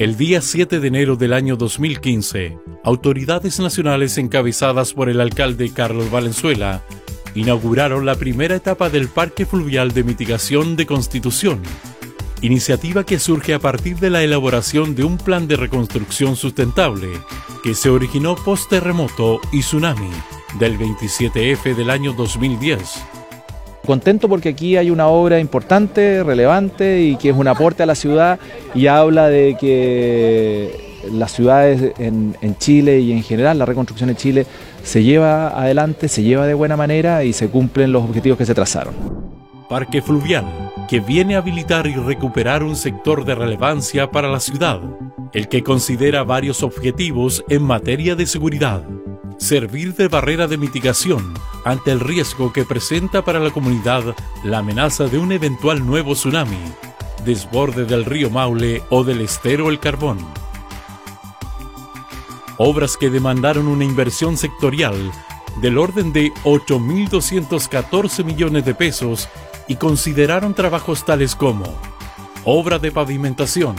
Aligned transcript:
El 0.00 0.16
día 0.16 0.40
7 0.40 0.80
de 0.80 0.88
enero 0.88 1.16
del 1.16 1.34
año 1.34 1.56
2015, 1.56 2.56
autoridades 2.82 3.60
nacionales 3.60 4.16
encabezadas 4.16 4.94
por 4.94 5.10
el 5.10 5.20
alcalde 5.20 5.74
Carlos 5.74 6.10
Valenzuela 6.10 6.82
inauguraron 7.34 8.06
la 8.06 8.14
primera 8.14 8.56
etapa 8.56 8.88
del 8.88 9.08
Parque 9.08 9.44
Fluvial 9.44 9.92
de 9.92 10.02
Mitigación 10.02 10.74
de 10.74 10.86
Constitución, 10.86 11.60
iniciativa 12.40 13.04
que 13.04 13.18
surge 13.18 13.52
a 13.52 13.58
partir 13.58 13.98
de 13.98 14.08
la 14.08 14.22
elaboración 14.22 14.94
de 14.94 15.04
un 15.04 15.18
plan 15.18 15.46
de 15.46 15.56
reconstrucción 15.56 16.34
sustentable 16.34 17.08
que 17.62 17.74
se 17.74 17.90
originó 17.90 18.36
post-terremoto 18.36 19.38
y 19.52 19.60
tsunami 19.60 20.10
del 20.58 20.78
27F 20.78 21.76
del 21.76 21.90
año 21.90 22.14
2010 22.14 23.19
Contento 23.84 24.28
porque 24.28 24.50
aquí 24.50 24.76
hay 24.76 24.90
una 24.90 25.08
obra 25.08 25.40
importante, 25.40 26.22
relevante 26.22 27.00
y 27.00 27.16
que 27.16 27.30
es 27.30 27.36
un 27.36 27.48
aporte 27.48 27.82
a 27.82 27.86
la 27.86 27.94
ciudad 27.94 28.38
y 28.74 28.86
habla 28.86 29.28
de 29.28 29.56
que 29.58 30.90
las 31.12 31.32
ciudades 31.32 31.92
en, 31.98 32.56
Chile 32.58 33.00
y 33.00 33.12
en 33.12 33.22
general 33.22 33.58
la 33.58 33.64
reconstrucción 33.64 34.10
en 34.10 34.16
Chile 34.16 34.46
se 34.82 35.02
lleva 35.02 35.48
adelante, 35.48 36.08
se 36.08 36.22
lleva 36.22 36.46
de 36.46 36.54
buena 36.54 36.76
manera 36.76 37.24
y 37.24 37.32
se 37.32 37.48
cumplen 37.48 37.92
los 37.92 38.04
objetivos 38.04 38.36
que 38.36 38.46
se 38.46 38.54
trazaron. 38.54 38.94
Parque 39.68 40.02
Fluvial, 40.02 40.44
que 40.88 41.00
viene 41.00 41.36
a 41.36 41.38
habilitar 41.38 41.86
y 41.86 41.94
recuperar 41.94 42.62
un 42.62 42.76
sector 42.76 43.24
de 43.24 43.34
relevancia 43.34 44.10
para 44.10 44.28
la 44.28 44.40
ciudad, 44.40 44.80
el 45.32 45.48
que 45.48 45.62
considera 45.62 46.24
varios 46.24 46.62
objetivos 46.62 47.44
en 47.48 47.62
materia 47.62 48.14
de 48.14 48.26
seguridad 48.26 48.82
servir 49.40 49.94
de 49.94 50.06
barrera 50.06 50.46
de 50.46 50.58
mitigación 50.58 51.34
ante 51.64 51.90
el 51.90 51.98
riesgo 51.98 52.52
que 52.52 52.64
presenta 52.64 53.24
para 53.24 53.40
la 53.40 53.50
comunidad 53.50 54.14
la 54.44 54.58
amenaza 54.58 55.06
de 55.06 55.18
un 55.18 55.32
eventual 55.32 55.84
nuevo 55.84 56.12
tsunami, 56.12 56.60
desborde 57.24 57.86
del 57.86 58.04
río 58.04 58.30
Maule 58.30 58.82
o 58.90 59.02
del 59.02 59.22
estero 59.22 59.70
El 59.70 59.80
Carbón. 59.80 60.18
Obras 62.58 62.98
que 62.98 63.08
demandaron 63.08 63.66
una 63.66 63.84
inversión 63.84 64.36
sectorial 64.36 65.10
del 65.62 65.78
orden 65.78 66.12
de 66.12 66.30
8.214 66.44 68.22
millones 68.24 68.66
de 68.66 68.74
pesos 68.74 69.28
y 69.66 69.76
consideraron 69.76 70.52
trabajos 70.54 71.06
tales 71.06 71.34
como 71.34 71.64
obra 72.44 72.78
de 72.78 72.92
pavimentación, 72.92 73.76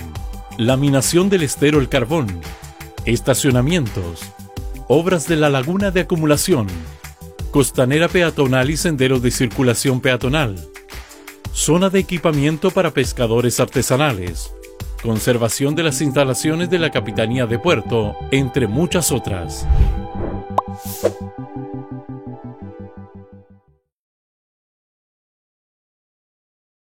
laminación 0.58 1.30
del 1.30 1.44
estero 1.44 1.80
El 1.80 1.88
Carbón, 1.88 2.42
estacionamientos, 3.06 4.22
obras 4.94 5.25
de 5.25 5.38
la 5.38 5.50
laguna 5.50 5.89
de 5.89 6.02
acumulación, 6.02 6.67
costanera 7.50 8.09
peatonal 8.09 8.70
y 8.70 8.75
senderos 8.75 9.22
de 9.22 9.31
circulación 9.31 10.02
peatonal, 10.02 10.58
zona 11.53 11.89
de 11.89 12.00
equipamiento 12.00 12.72
para 12.72 12.92
pescadores 12.92 13.62
artesanales, 13.62 14.53
conservación 15.02 15.75
de 15.75 15.84
las 15.84 16.02
instalaciones 16.02 16.69
de 16.69 16.80
la 16.80 16.92
Capitanía 16.92 17.45
de 17.45 17.58
Puerto, 17.58 18.17
entre 18.31 18.67
muchas 18.67 19.14
otras. 19.14 19.66